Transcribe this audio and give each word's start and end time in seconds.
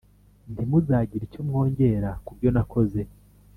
ntimuzagire 0.53 1.23
icyo 1.25 1.41
mwongera 1.47 2.09
ku 2.25 2.31
byo 2.37 2.49
nakoze 2.55 3.01